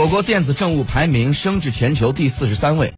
[0.00, 2.88] 我国电子政务排名升至全球第四十三位。